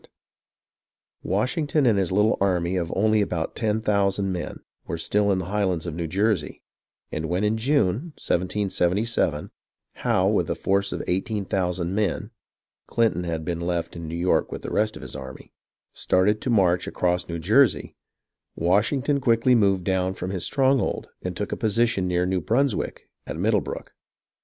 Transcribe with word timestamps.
BRANDYWINE 1.23 1.41
AND 1.45 1.45
GERMANTOWN 1.45 1.67
21 1.83 1.91
3 1.91 1.91
Washington 1.91 1.91
and 1.91 1.99
his 1.99 2.11
little 2.11 2.37
army 2.41 2.75
of 2.75 2.93
only 2.95 3.21
about 3.21 3.55
ten 3.55 3.81
thou 3.81 4.09
sand 4.09 4.33
men 4.33 4.61
were 4.87 4.97
still 4.97 5.31
in 5.31 5.37
the 5.37 5.45
highlands 5.45 5.85
of 5.85 5.93
New 5.93 6.07
Jersey, 6.07 6.63
and 7.11 7.29
when 7.29 7.43
in 7.43 7.55
June, 7.55 7.93
1777, 8.17 9.51
Howe, 9.97 10.27
with 10.27 10.49
a 10.49 10.55
force 10.55 10.91
of 10.91 11.03
eighteen 11.05 11.43
thou 11.43 11.71
sand 11.71 11.95
men 11.95 12.31
(Clinton 12.87 13.25
had 13.25 13.45
been 13.45 13.61
left 13.61 13.95
in 13.95 14.07
New 14.07 14.17
York 14.17 14.51
with 14.51 14.63
the 14.63 14.71
rest 14.71 14.95
of 14.95 15.03
his 15.03 15.15
army), 15.15 15.53
started 15.93 16.41
to 16.41 16.49
march 16.49 16.87
across 16.87 17.29
New 17.29 17.37
Jersey, 17.37 17.95
Washington 18.55 19.19
quickly 19.21 19.53
moved 19.53 19.83
down 19.83 20.15
from 20.15 20.31
his 20.31 20.43
stronghold 20.45 21.09
and 21.21 21.37
took 21.37 21.51
a 21.51 21.55
position 21.55 22.07
near 22.07 22.25
New 22.25 22.41
Brunswick, 22.41 23.07
at 23.27 23.37
Middlebrook. 23.37 23.93